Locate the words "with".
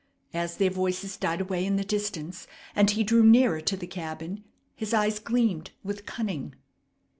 5.83-6.07